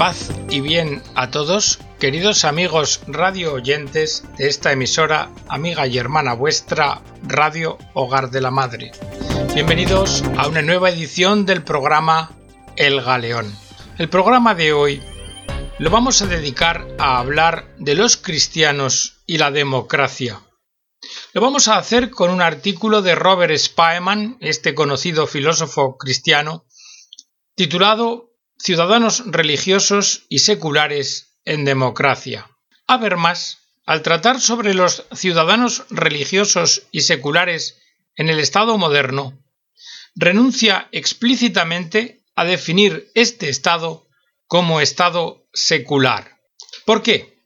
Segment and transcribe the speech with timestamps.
[0.00, 6.32] Paz y bien a todos, queridos amigos radio oyentes de esta emisora, amiga y hermana
[6.32, 8.92] vuestra, Radio Hogar de la Madre.
[9.54, 12.32] Bienvenidos a una nueva edición del programa
[12.76, 13.54] El Galeón.
[13.98, 15.02] El programa de hoy
[15.78, 20.40] lo vamos a dedicar a hablar de los cristianos y la democracia.
[21.34, 26.64] Lo vamos a hacer con un artículo de Robert Spaeman, este conocido filósofo cristiano,
[27.54, 28.29] titulado
[28.60, 32.50] ciudadanos religiosos y seculares en democracia.
[32.86, 37.78] Habermas, al tratar sobre los ciudadanos religiosos y seculares
[38.16, 39.42] en el Estado moderno,
[40.14, 44.06] renuncia explícitamente a definir este Estado
[44.46, 46.36] como Estado secular.
[46.84, 47.40] ¿Por qué?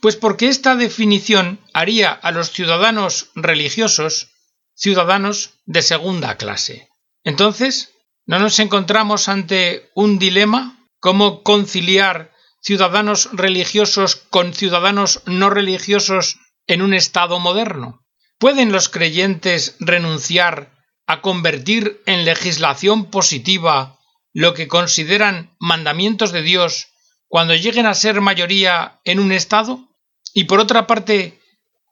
[0.00, 4.28] Pues porque esta definición haría a los ciudadanos religiosos
[4.74, 6.88] ciudadanos de segunda clase.
[7.22, 7.93] Entonces,
[8.26, 10.88] ¿No nos encontramos ante un dilema?
[10.98, 18.02] ¿Cómo conciliar ciudadanos religiosos con ciudadanos no religiosos en un Estado moderno?
[18.38, 20.72] ¿Pueden los creyentes renunciar
[21.06, 23.98] a convertir en legislación positiva
[24.32, 26.88] lo que consideran mandamientos de Dios
[27.28, 29.86] cuando lleguen a ser mayoría en un Estado?
[30.32, 31.40] Y por otra parte,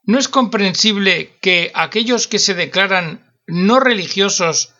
[0.03, 4.72] ¿no es comprensible que aquellos que se declaran no religiosos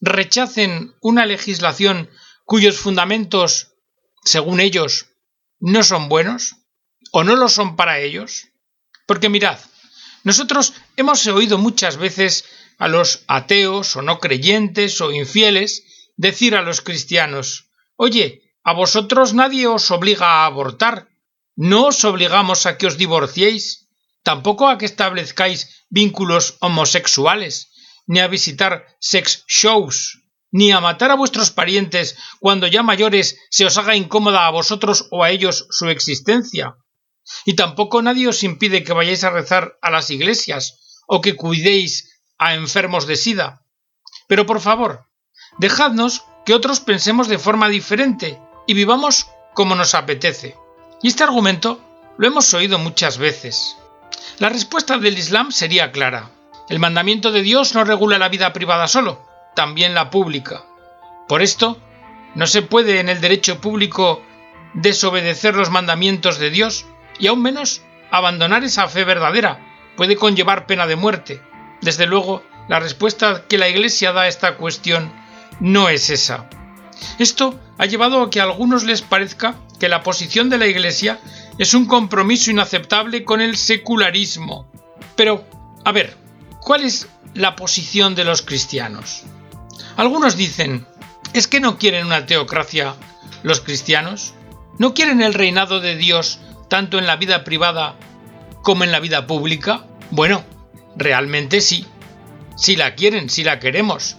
[0.00, 2.10] rechacen una legislación
[2.44, 3.74] cuyos fundamentos,
[4.24, 5.06] según ellos,
[5.60, 6.56] no son buenos
[7.12, 8.48] o no lo son para ellos?
[9.06, 9.58] Porque mirad,
[10.24, 12.44] nosotros hemos oído muchas veces
[12.78, 15.84] a los ateos o no creyentes o infieles
[16.16, 17.68] decir a los cristianos
[18.00, 21.08] Oye, a vosotros nadie os obliga a abortar,
[21.56, 23.90] no os obligamos a que os divorciéis,
[24.22, 27.74] tampoco a que establezcáis vínculos homosexuales,
[28.08, 33.66] ni a visitar sex shows, ni a matar a vuestros parientes cuando ya mayores se
[33.66, 36.76] os haga incómoda a vosotros o a ellos su existencia.
[37.44, 42.22] Y tampoco nadie os impide que vayáis a rezar a las iglesias o que cuidéis
[42.38, 43.62] a enfermos de sida.
[44.26, 45.06] Pero por favor,
[45.58, 50.56] dejadnos que otros pensemos de forma diferente y vivamos como nos apetece.
[51.02, 51.80] Y este argumento
[52.16, 53.76] lo hemos oído muchas veces.
[54.38, 56.30] La respuesta del Islam sería clara.
[56.68, 59.24] El mandamiento de Dios no regula la vida privada solo,
[59.54, 60.64] también la pública.
[61.26, 61.78] Por esto,
[62.34, 64.22] no se puede en el derecho público
[64.74, 66.84] desobedecer los mandamientos de Dios
[67.18, 69.60] y aún menos abandonar esa fe verdadera
[69.96, 71.40] puede conllevar pena de muerte.
[71.80, 75.12] Desde luego, la respuesta que la Iglesia da a esta cuestión
[75.60, 76.48] no es esa.
[77.18, 81.18] Esto ha llevado a que a algunos les parezca que la posición de la Iglesia
[81.56, 84.70] es un compromiso inaceptable con el secularismo.
[85.16, 85.44] Pero,
[85.84, 86.16] a ver,
[86.68, 89.22] ¿Cuál es la posición de los cristianos?
[89.96, 90.86] Algunos dicen,
[91.32, 92.94] ¿es que no quieren una teocracia
[93.42, 94.34] los cristianos?
[94.76, 97.96] ¿No quieren el reinado de Dios tanto en la vida privada
[98.60, 99.86] como en la vida pública?
[100.10, 100.44] Bueno,
[100.94, 101.86] realmente sí.
[102.54, 104.18] Si la quieren, si la queremos.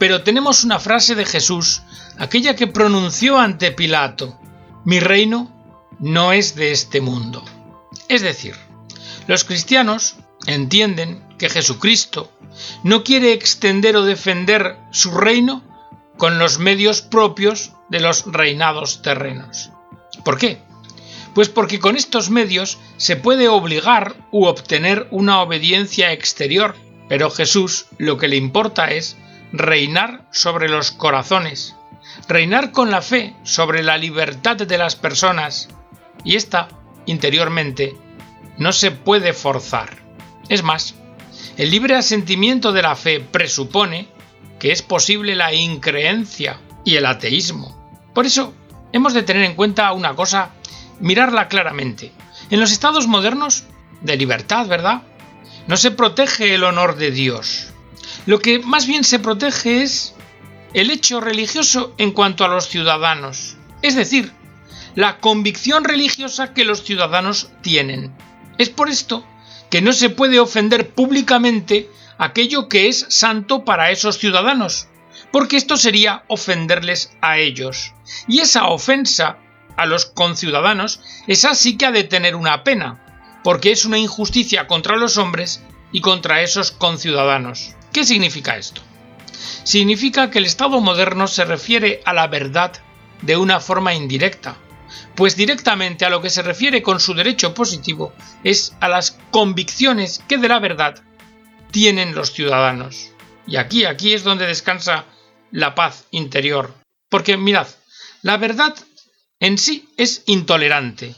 [0.00, 1.82] Pero tenemos una frase de Jesús,
[2.18, 4.40] aquella que pronunció ante Pilato,
[4.84, 7.44] mi reino no es de este mundo.
[8.08, 8.56] Es decir,
[9.28, 10.16] los cristianos
[10.48, 12.32] entienden que Jesucristo
[12.82, 15.62] no quiere extender o defender su reino
[16.16, 19.70] con los medios propios de los reinados terrenos.
[20.24, 20.58] ¿Por qué?
[21.34, 26.74] Pues porque con estos medios se puede obligar u obtener una obediencia exterior,
[27.08, 29.16] pero Jesús lo que le importa es
[29.52, 31.76] reinar sobre los corazones,
[32.26, 35.68] reinar con la fe sobre la libertad de las personas,
[36.24, 36.68] y esta,
[37.04, 37.94] interiormente,
[38.58, 39.98] no se puede forzar.
[40.48, 40.94] Es más,
[41.56, 44.08] el libre asentimiento de la fe presupone
[44.58, 47.74] que es posible la increencia y el ateísmo.
[48.14, 48.54] Por eso,
[48.92, 50.50] hemos de tener en cuenta una cosa,
[51.00, 52.12] mirarla claramente.
[52.50, 53.64] En los estados modernos,
[54.02, 55.02] de libertad, ¿verdad?
[55.66, 57.68] No se protege el honor de Dios.
[58.26, 60.14] Lo que más bien se protege es
[60.74, 63.56] el hecho religioso en cuanto a los ciudadanos.
[63.82, 64.32] Es decir,
[64.94, 68.14] la convicción religiosa que los ciudadanos tienen.
[68.58, 69.26] Es por esto
[69.76, 74.88] que no se puede ofender públicamente aquello que es santo para esos ciudadanos,
[75.30, 77.92] porque esto sería ofenderles a ellos.
[78.26, 79.36] Y esa ofensa
[79.76, 84.66] a los conciudadanos, esa sí que ha de tener una pena, porque es una injusticia
[84.66, 85.62] contra los hombres
[85.92, 87.74] y contra esos conciudadanos.
[87.92, 88.80] ¿Qué significa esto?
[89.62, 92.72] Significa que el Estado moderno se refiere a la verdad
[93.20, 94.56] de una forma indirecta,
[95.14, 98.12] pues directamente a lo que se refiere con su derecho positivo
[98.44, 101.02] es a las convicciones que de la verdad
[101.70, 103.10] tienen los ciudadanos.
[103.46, 105.04] Y aquí, aquí es donde descansa
[105.50, 106.74] la paz interior.
[107.08, 107.68] Porque mirad,
[108.22, 108.74] la verdad
[109.38, 111.14] en sí es intolerante,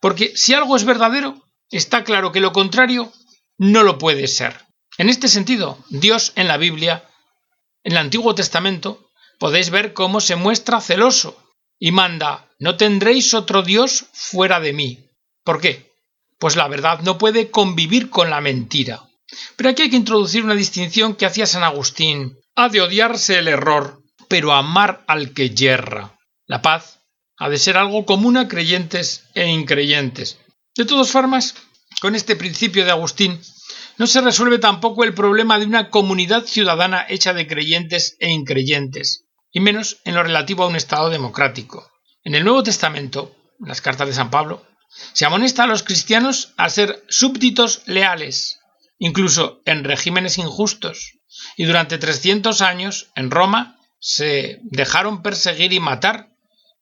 [0.00, 3.12] porque si algo es verdadero, está claro que lo contrario
[3.58, 4.64] no lo puede ser.
[4.96, 7.08] En este sentido, Dios en la Biblia,
[7.84, 11.36] en el Antiguo Testamento, podéis ver cómo se muestra celoso
[11.78, 15.10] y manda, no tendréis otro Dios fuera de mí.
[15.44, 15.92] ¿Por qué?
[16.38, 19.04] Pues la verdad no puede convivir con la mentira.
[19.56, 22.38] Pero aquí hay que introducir una distinción que hacía San Agustín.
[22.56, 26.18] Ha de odiarse el error, pero amar al que yerra.
[26.46, 27.00] La paz
[27.36, 30.38] ha de ser algo común a creyentes e increyentes.
[30.76, 31.54] De todas formas,
[32.00, 33.40] con este principio de Agustín,
[33.98, 39.24] no se resuelve tampoco el problema de una comunidad ciudadana hecha de creyentes e increyentes,
[39.52, 41.88] y menos en lo relativo a un Estado democrático.
[42.24, 44.66] En el Nuevo Testamento, en las cartas de San Pablo,
[45.12, 48.60] se amonesta a los cristianos a ser súbditos leales,
[48.98, 51.18] incluso en regímenes injustos,
[51.56, 56.30] y durante 300 años en Roma se dejaron perseguir y matar,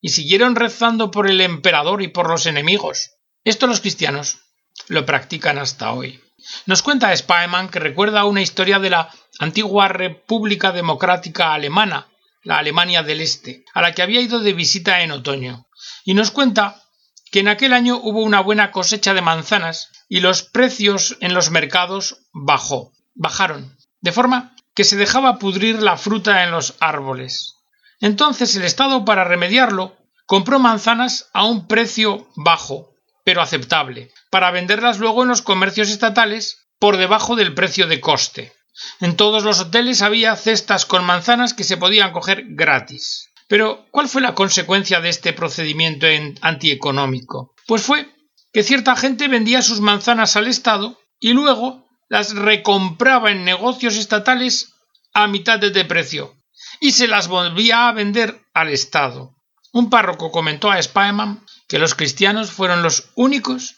[0.01, 3.11] y siguieron rezando por el emperador y por los enemigos.
[3.43, 4.39] Esto los cristianos
[4.87, 6.21] lo practican hasta hoy.
[6.65, 12.07] Nos cuenta Spaeman que recuerda una historia de la antigua República Democrática Alemana,
[12.47, 15.67] la Alemania del Este, a la que había ido de visita en otoño,
[16.05, 16.81] y nos cuenta
[17.29, 21.51] que en aquel año hubo una buena cosecha de manzanas y los precios en los
[21.51, 27.55] mercados bajó, bajaron, de forma que se dejaba pudrir la fruta en los árboles.
[27.99, 32.93] Entonces el Estado, para remediarlo, compró manzanas a un precio bajo,
[33.25, 38.53] pero aceptable, para venderlas luego en los comercios estatales por debajo del precio de coste.
[38.99, 43.29] En todos los hoteles había cestas con manzanas que se podían coger gratis.
[43.47, 46.05] Pero, ¿cuál fue la consecuencia de este procedimiento
[46.41, 47.53] antieconómico?
[47.65, 48.09] Pues fue
[48.51, 54.73] que cierta gente vendía sus manzanas al Estado y luego las recompraba en negocios estatales
[55.13, 56.35] a mitad de precio
[56.79, 59.35] y se las volvía a vender al Estado.
[59.73, 63.75] Un párroco comentó a Spaeman que los cristianos fueron los únicos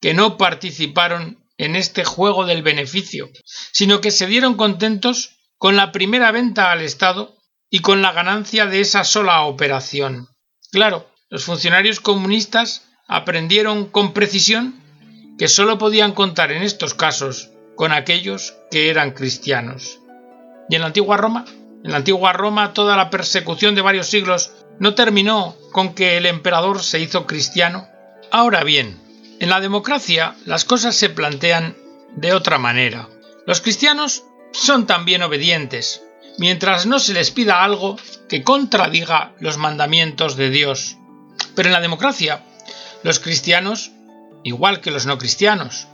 [0.00, 3.30] que no participaron en este juego del beneficio,
[3.72, 7.36] sino que se dieron contentos con la primera venta al Estado
[7.70, 10.26] y con la ganancia de esa sola operación.
[10.72, 14.82] Claro, los funcionarios comunistas aprendieron con precisión
[15.38, 20.00] que sólo podían contar en estos casos con aquellos que eran cristianos.
[20.68, 21.44] ¿Y en la antigua Roma?
[21.84, 26.26] En la antigua Roma toda la persecución de varios siglos no terminó con que el
[26.26, 27.86] emperador se hizo cristiano.
[28.32, 29.00] Ahora bien,
[29.42, 31.76] en la democracia las cosas se plantean
[32.14, 33.08] de otra manera.
[33.44, 34.22] Los cristianos
[34.52, 36.00] son también obedientes,
[36.38, 37.98] mientras no se les pida algo
[38.28, 40.96] que contradiga los mandamientos de Dios.
[41.56, 42.44] Pero en la democracia,
[43.02, 43.90] los cristianos,
[44.44, 45.88] igual que los no cristianos,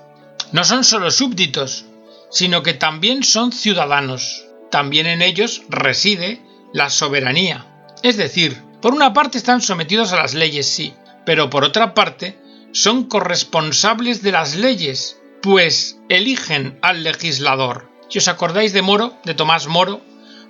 [0.52, 1.86] no son solo súbditos,
[2.30, 4.44] sino que también son ciudadanos.
[4.70, 6.42] También en ellos reside
[6.74, 7.64] la soberanía.
[8.02, 10.92] Es decir, por una parte están sometidos a las leyes, sí,
[11.24, 12.36] pero por otra parte
[12.82, 17.90] son corresponsables de las leyes, pues eligen al legislador.
[18.08, 20.00] Si os acordáis de Moro, de Tomás Moro,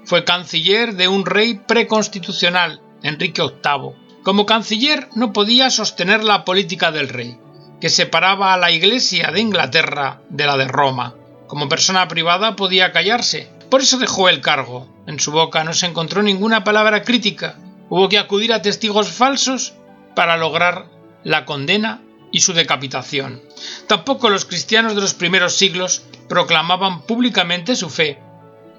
[0.05, 4.21] fue canciller de un rey preconstitucional, Enrique VIII.
[4.23, 7.39] Como canciller no podía sostener la política del rey,
[7.81, 11.15] que separaba a la Iglesia de Inglaterra de la de Roma.
[11.47, 14.87] Como persona privada podía callarse, por eso dejó el cargo.
[15.07, 17.57] En su boca no se encontró ninguna palabra crítica.
[17.89, 19.73] Hubo que acudir a testigos falsos
[20.15, 20.91] para lograr
[21.25, 23.43] la condena y su decapitación.
[23.87, 28.21] Tampoco los cristianos de los primeros siglos proclamaban públicamente su fe,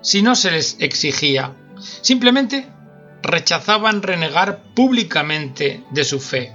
[0.01, 1.55] si no se les exigía.
[2.01, 2.67] Simplemente
[3.21, 6.53] rechazaban renegar públicamente de su fe.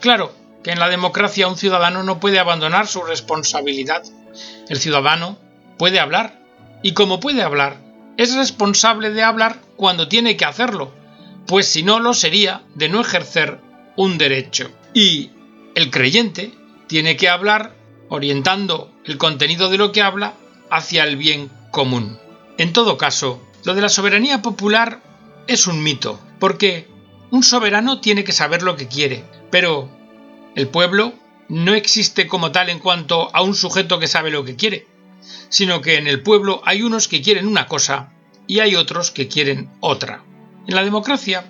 [0.00, 4.02] Claro que en la democracia un ciudadano no puede abandonar su responsabilidad.
[4.68, 5.38] El ciudadano
[5.78, 6.40] puede hablar
[6.82, 7.78] y como puede hablar,
[8.16, 10.92] es responsable de hablar cuando tiene que hacerlo,
[11.46, 13.60] pues si no lo sería de no ejercer
[13.96, 14.70] un derecho.
[14.94, 15.30] Y
[15.76, 16.52] el creyente
[16.86, 17.76] tiene que hablar
[18.08, 20.32] orientando el contenido de lo que habla
[20.70, 22.18] hacia el bien común.
[22.56, 25.02] En todo caso, lo de la soberanía popular
[25.46, 26.88] es un mito, porque
[27.30, 29.90] un soberano tiene que saber lo que quiere, pero
[30.54, 31.12] el pueblo
[31.50, 34.86] no existe como tal en cuanto a un sujeto que sabe lo que quiere,
[35.50, 38.14] sino que en el pueblo hay unos que quieren una cosa
[38.46, 40.24] y hay otros que quieren otra.
[40.66, 41.44] En la democracia,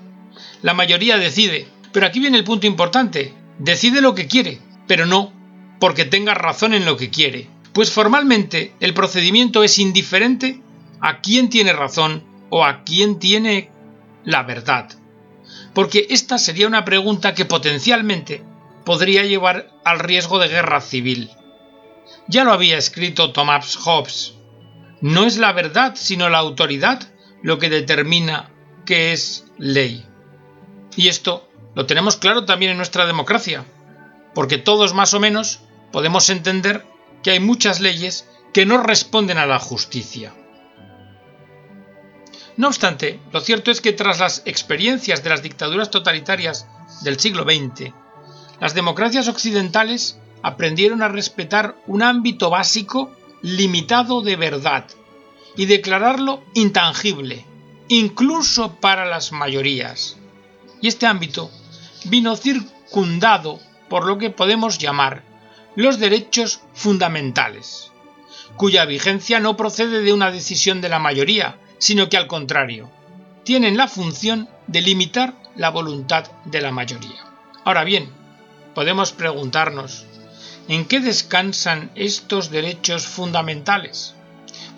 [0.62, 5.32] la mayoría decide, pero aquí viene el punto importante, decide lo que quiere, pero no
[5.78, 10.60] porque tenga razón en lo que quiere, pues formalmente el procedimiento es indiferente
[11.00, 13.70] a quién tiene razón o a quién tiene
[14.24, 14.88] la verdad.
[15.74, 18.42] Porque esta sería una pregunta que potencialmente
[18.84, 21.30] podría llevar al riesgo de guerra civil.
[22.28, 24.34] Ya lo había escrito Thomas Hobbes.
[25.00, 27.02] No es la verdad, sino la autoridad
[27.42, 28.50] lo que determina
[28.86, 30.04] qué es ley.
[30.96, 33.66] Y esto Lo tenemos claro también en nuestra democracia,
[34.34, 35.60] porque todos más o menos
[35.92, 36.86] podemos entender
[37.22, 40.32] que hay muchas leyes que no responden a la justicia.
[42.56, 46.66] No obstante, lo cierto es que tras las experiencias de las dictaduras totalitarias
[47.02, 47.92] del siglo XX,
[48.58, 54.86] las democracias occidentales aprendieron a respetar un ámbito básico limitado de verdad
[55.56, 57.44] y declararlo intangible,
[57.88, 60.16] incluso para las mayorías.
[60.80, 61.50] Y este ámbito
[62.04, 65.22] vino circundado por lo que podemos llamar
[65.74, 67.92] los derechos fundamentales,
[68.56, 72.90] cuya vigencia no procede de una decisión de la mayoría, sino que al contrario,
[73.44, 77.24] tienen la función de limitar la voluntad de la mayoría.
[77.64, 78.10] Ahora bien,
[78.74, 80.06] podemos preguntarnos,
[80.68, 84.14] ¿en qué descansan estos derechos fundamentales?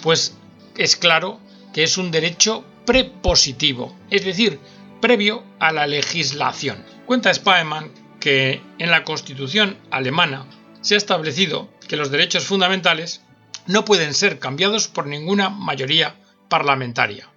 [0.02, 0.34] Pues
[0.76, 1.40] es claro
[1.72, 4.58] que es un derecho prepositivo, es decir,
[5.00, 6.97] previo a la legislación.
[7.08, 10.46] Cuenta Spaeman que en la Constitución alemana
[10.82, 13.22] se ha establecido que los derechos fundamentales
[13.66, 16.16] no pueden ser cambiados por ninguna mayoría
[16.50, 17.32] parlamentaria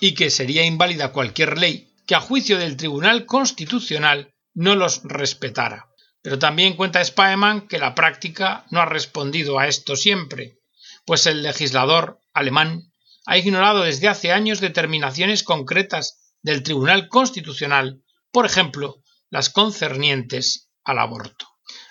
[0.00, 5.90] y que sería inválida cualquier ley que a juicio del Tribunal Constitucional no los respetara.
[6.22, 10.60] Pero también cuenta Spaeman que la práctica no ha respondido a esto siempre,
[11.04, 12.90] pues el legislador alemán
[13.26, 18.00] ha ignorado desde hace años determinaciones concretas del Tribunal Constitucional,
[18.34, 19.00] por ejemplo,
[19.30, 21.46] las concernientes al aborto.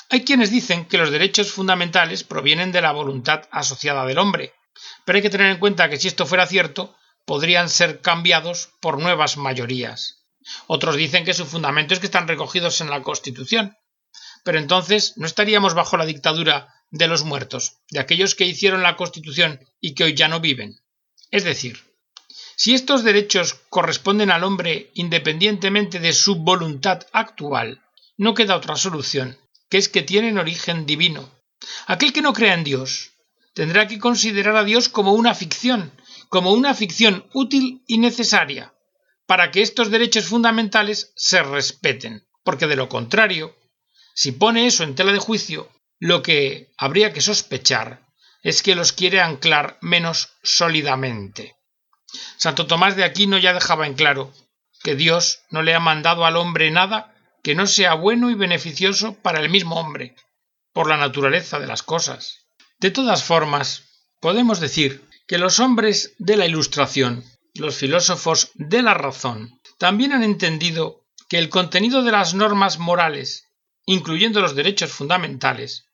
[0.09, 4.53] Hay quienes dicen que los derechos fundamentales provienen de la voluntad asociada del hombre,
[5.05, 9.01] pero hay que tener en cuenta que si esto fuera cierto, podrían ser cambiados por
[9.01, 10.25] nuevas mayorías.
[10.67, 13.77] Otros dicen que su fundamento es que están recogidos en la Constitución.
[14.43, 18.97] Pero entonces no estaríamos bajo la dictadura de los muertos, de aquellos que hicieron la
[18.97, 20.75] Constitución y que hoy ya no viven.
[21.31, 21.92] Es decir,
[22.55, 27.81] si estos derechos corresponden al hombre independientemente de su voluntad actual,
[28.17, 29.37] no queda otra solución,
[29.69, 31.29] que es que tienen origen divino.
[31.87, 33.11] Aquel que no crea en Dios,
[33.53, 35.91] tendrá que considerar a Dios como una ficción,
[36.29, 38.73] como una ficción útil y necesaria,
[39.25, 43.55] para que estos derechos fundamentales se respeten, porque de lo contrario,
[44.13, 45.69] si pone eso en tela de juicio,
[45.99, 48.05] lo que habría que sospechar
[48.43, 51.55] es que los quiere anclar menos sólidamente.
[52.37, 54.33] Santo Tomás de Aquino ya dejaba en claro
[54.83, 59.15] que Dios no le ha mandado al hombre nada que no sea bueno y beneficioso
[59.21, 60.15] para el mismo hombre,
[60.71, 62.47] por la naturaleza de las cosas.
[62.79, 63.83] De todas formas,
[64.19, 70.23] podemos decir que los hombres de la Ilustración, los filósofos de la razón, también han
[70.23, 73.49] entendido que el contenido de las normas morales,
[73.85, 75.85] incluyendo los derechos fundamentales,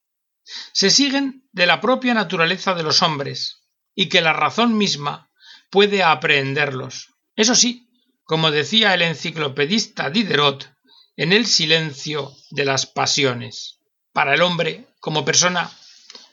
[0.74, 3.62] se siguen de la propia naturaleza de los hombres
[3.96, 5.29] y que la razón misma
[5.70, 7.10] puede aprehenderlos.
[7.36, 7.90] Eso sí,
[8.24, 10.72] como decía el enciclopedista Diderot,
[11.16, 13.80] en el silencio de las pasiones.
[14.14, 15.72] Para el hombre, como persona,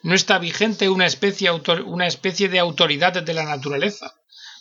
[0.03, 4.15] no está vigente una especie, una especie de autoridad de la naturaleza,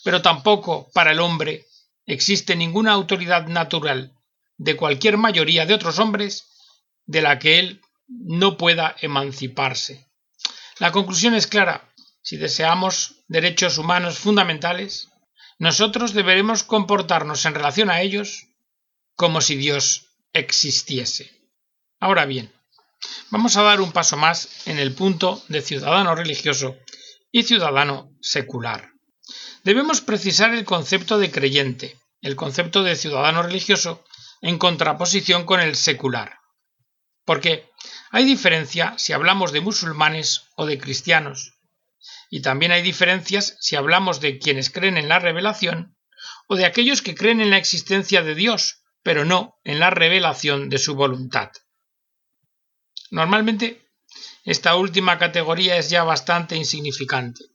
[0.03, 1.65] pero tampoco para el hombre
[2.05, 4.13] existe ninguna autoridad natural
[4.57, 6.47] de cualquier mayoría de otros hombres
[7.05, 10.07] de la que él no pueda emanciparse.
[10.79, 11.89] La conclusión es clara.
[12.25, 15.07] Si deseamos derechos humanos fundamentales,
[15.57, 18.47] nosotros deberemos comportarnos en relación a ellos
[19.15, 21.31] como si Dios existiese.
[22.01, 22.51] Ahora bien,
[23.29, 26.77] Vamos a dar un paso más en el punto de ciudadano religioso
[27.31, 28.91] y ciudadano secular.
[29.63, 34.03] Debemos precisar el concepto de creyente, el concepto de ciudadano religioso,
[34.41, 36.39] en contraposición con el secular.
[37.25, 37.69] Porque
[38.11, 41.54] hay diferencia si hablamos de musulmanes o de cristianos,
[42.29, 45.95] y también hay diferencias si hablamos de quienes creen en la revelación
[46.47, 50.69] o de aquellos que creen en la existencia de Dios, pero no en la revelación
[50.69, 51.51] de su voluntad.
[53.11, 53.89] Normalmente,
[54.43, 57.45] esta última categoría es ya bastante insignificante.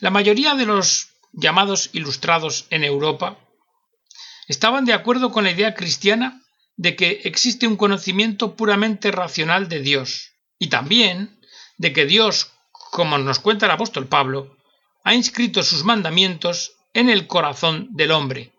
[0.00, 3.38] La mayoría de los llamados ilustrados en Europa
[4.46, 6.42] estaban de acuerdo con la idea cristiana
[6.76, 11.40] de que existe un conocimiento puramente racional de Dios y también
[11.78, 14.56] de que Dios, como nos cuenta el apóstol Pablo,
[15.04, 18.52] ha inscrito sus mandamientos en el corazón del hombre,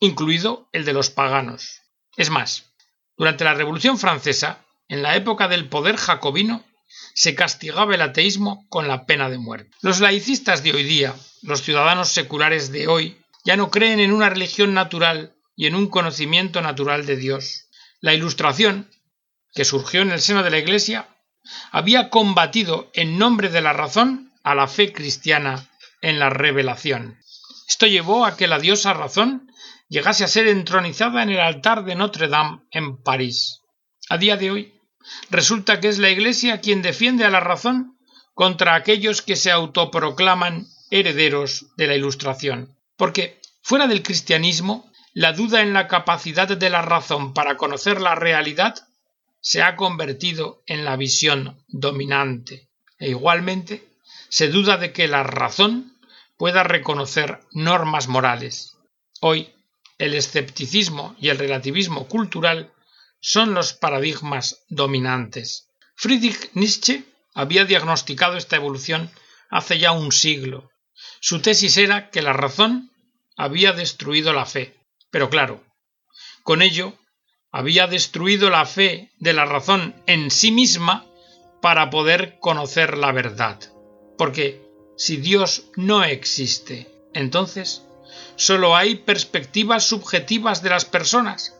[0.00, 1.82] incluido el de los paganos.
[2.16, 2.64] Es más,
[3.16, 6.64] durante la Revolución Francesa, en la época del poder jacobino,
[7.14, 9.70] se castigaba el ateísmo con la pena de muerte.
[9.80, 14.28] Los laicistas de hoy día, los ciudadanos seculares de hoy, ya no creen en una
[14.28, 17.68] religión natural y en un conocimiento natural de Dios.
[18.00, 18.90] La Ilustración,
[19.54, 21.08] que surgió en el seno de la Iglesia,
[21.70, 25.68] había combatido en nombre de la razón a la fe cristiana
[26.00, 27.18] en la revelación.
[27.68, 29.50] Esto llevó a que la diosa razón
[29.88, 33.62] llegase a ser entronizada en el altar de Notre Dame en París.
[34.08, 34.74] A día de hoy,
[35.30, 37.98] resulta que es la Iglesia quien defiende a la razón
[38.34, 42.76] contra aquellos que se autoproclaman herederos de la Ilustración.
[42.96, 48.14] Porque, fuera del cristianismo, la duda en la capacidad de la razón para conocer la
[48.14, 48.76] realidad
[49.46, 52.68] se ha convertido en la visión dominante.
[52.98, 53.88] E igualmente,
[54.28, 55.96] se duda de que la razón
[56.36, 58.76] pueda reconocer normas morales.
[59.20, 59.54] Hoy,
[59.98, 62.72] el escepticismo y el relativismo cultural
[63.20, 65.68] son los paradigmas dominantes.
[65.94, 69.12] Friedrich Nietzsche había diagnosticado esta evolución
[69.48, 70.72] hace ya un siglo.
[71.20, 72.90] Su tesis era que la razón
[73.36, 74.74] había destruido la fe.
[75.12, 75.62] Pero claro,
[76.42, 76.98] con ello
[77.56, 81.06] había destruido la fe de la razón en sí misma
[81.62, 83.58] para poder conocer la verdad.
[84.18, 84.60] Porque
[84.98, 87.82] si Dios no existe, entonces
[88.34, 91.58] solo hay perspectivas subjetivas de las personas,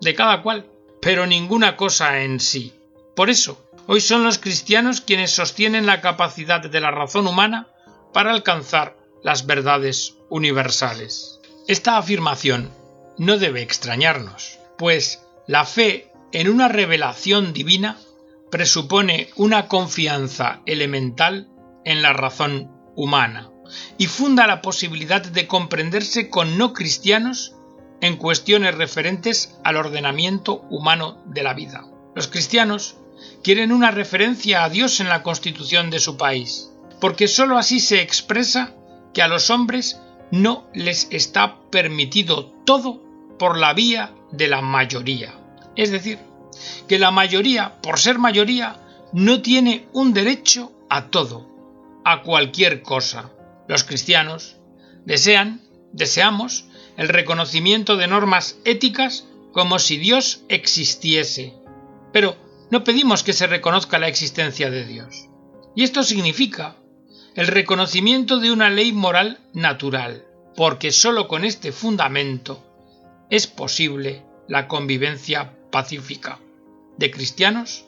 [0.00, 0.66] de cada cual,
[1.00, 2.74] pero ninguna cosa en sí.
[3.14, 7.68] Por eso, hoy son los cristianos quienes sostienen la capacidad de la razón humana
[8.12, 11.38] para alcanzar las verdades universales.
[11.68, 12.72] Esta afirmación
[13.18, 17.98] no debe extrañarnos, pues la fe en una revelación divina
[18.50, 21.48] presupone una confianza elemental
[21.86, 23.50] en la razón humana
[23.96, 27.56] y funda la posibilidad de comprenderse con no cristianos
[28.02, 31.86] en cuestiones referentes al ordenamiento humano de la vida.
[32.14, 32.98] Los cristianos
[33.42, 38.02] quieren una referencia a Dios en la constitución de su país, porque sólo así se
[38.02, 38.74] expresa
[39.14, 39.98] que a los hombres
[40.30, 43.07] no les está permitido todo
[43.38, 45.34] por la vía de la mayoría.
[45.76, 46.18] Es decir,
[46.86, 48.80] que la mayoría, por ser mayoría,
[49.12, 51.46] no tiene un derecho a todo,
[52.04, 53.30] a cualquier cosa.
[53.68, 54.56] Los cristianos
[55.04, 55.60] desean,
[55.92, 56.66] deseamos,
[56.96, 61.54] el reconocimiento de normas éticas como si Dios existiese.
[62.12, 62.36] Pero
[62.70, 65.28] no pedimos que se reconozca la existencia de Dios.
[65.74, 66.76] Y esto significa
[67.34, 70.24] el reconocimiento de una ley moral natural,
[70.56, 72.64] porque sólo con este fundamento
[73.30, 76.40] es posible la convivencia pacífica
[76.96, 77.84] de cristianos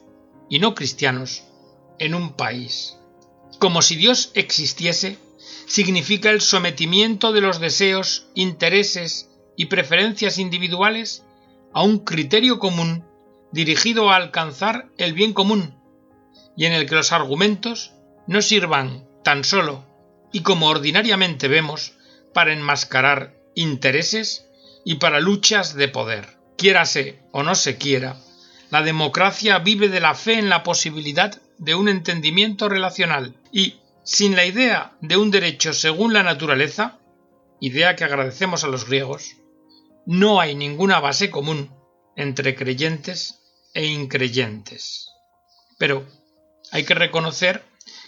[0.49, 1.45] y no cristianos
[1.99, 2.97] en un país.
[3.59, 5.19] Como si Dios existiese,
[5.67, 11.25] significa el sometimiento de los deseos, intereses y preferencias individuales
[11.73, 13.05] a un criterio común
[13.53, 15.77] dirigido a alcanzar el bien común,
[16.57, 17.93] y en el que los argumentos
[18.27, 19.85] no sirvan tan solo,
[20.33, 21.95] y como ordinariamente vemos,
[22.33, 24.50] para enmascarar intereses
[24.85, 26.39] y para luchas de poder.
[26.57, 28.17] Quiérase o no se quiera,
[28.71, 34.37] la democracia vive de la fe en la posibilidad de un entendimiento relacional y, sin
[34.37, 36.99] la idea de un derecho según la naturaleza,
[37.61, 39.37] idea que agradecemos a los griegos,
[40.07, 41.71] no hay ninguna base común
[42.17, 43.41] entre creyentes
[43.75, 45.09] e increyentes.
[45.79, 46.07] Pero
[46.71, 47.65] hay que reconocer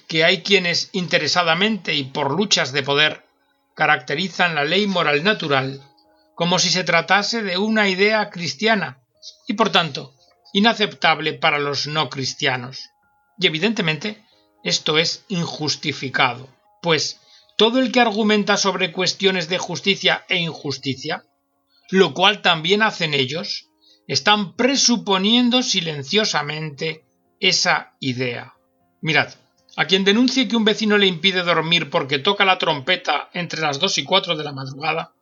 [0.06, 3.24] que hay quienes interesadamente y por luchas de poder
[3.74, 5.82] caracterizan la ley moral natural
[6.35, 9.03] como si se tratase de una idea cristiana
[9.47, 10.14] y por tanto
[10.53, 12.90] inaceptable para los no cristianos.
[13.38, 14.25] Y evidentemente
[14.62, 16.49] esto es injustificado,
[16.83, 17.21] pues
[17.57, 21.25] todo el que argumenta sobre cuestiones de justicia e injusticia,
[21.90, 23.68] lo cual también hacen ellos,
[24.07, 27.05] están presuponiendo silenciosamente
[27.40, 28.55] esa idea.
[29.01, 29.35] Mirad,
[29.77, 33.79] a quien denuncie que un vecino le impide dormir porque toca la trompeta entre las
[33.79, 35.12] dos y cuatro de la madrugada,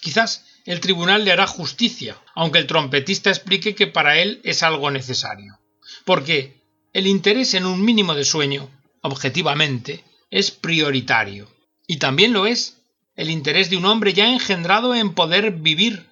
[0.00, 4.90] quizás el tribunal le hará justicia, aunque el trompetista explique que para él es algo
[4.90, 5.58] necesario.
[6.04, 6.60] Porque
[6.92, 8.68] el interés en un mínimo de sueño,
[9.00, 11.48] objetivamente, es prioritario.
[11.86, 12.82] Y también lo es
[13.16, 16.06] el interés de un hombre ya engendrado en poder vivir,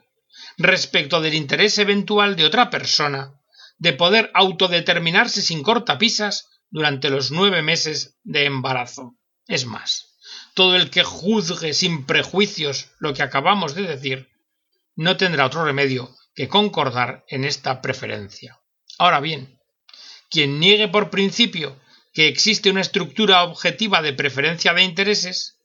[0.56, 3.34] respecto del interés eventual de otra persona,
[3.76, 9.18] de poder autodeterminarse sin cortapisas durante los nueve meses de embarazo.
[9.46, 10.16] Es más,
[10.54, 14.30] todo el que juzgue sin prejuicios lo que acabamos de decir
[14.96, 18.60] no tendrá otro remedio que concordar en esta preferencia.
[18.98, 19.58] Ahora bien,
[20.30, 21.78] quien niegue por principio
[22.12, 25.60] que existe una estructura objetiva de preferencia de intereses,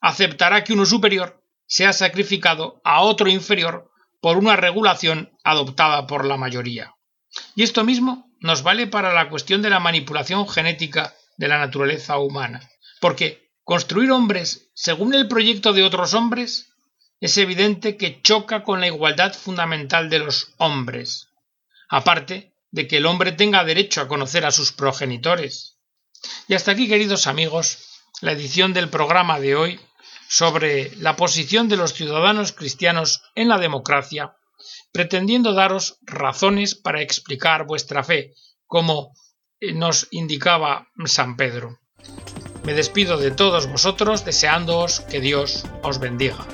[0.00, 6.36] aceptará que uno superior sea sacrificado a otro inferior por una regulación adoptada por la
[6.36, 6.94] mayoría.
[7.54, 12.18] Y esto mismo nos vale para la cuestión de la manipulación genética de la naturaleza
[12.18, 12.60] humana,
[13.00, 16.72] porque construir hombres según el proyecto de otros hombres
[17.20, 21.28] es evidente que choca con la igualdad fundamental de los hombres,
[21.88, 25.78] aparte de que el hombre tenga derecho a conocer a sus progenitores.
[26.46, 27.78] Y hasta aquí, queridos amigos,
[28.20, 29.80] la edición del programa de hoy
[30.28, 34.36] sobre la posición de los ciudadanos cristianos en la democracia,
[34.92, 38.34] pretendiendo daros razones para explicar vuestra fe,
[38.66, 39.14] como
[39.60, 41.78] eh, nos indicaba San Pedro.
[42.64, 46.46] Me despido de todos vosotros deseándoos que Dios os bendiga.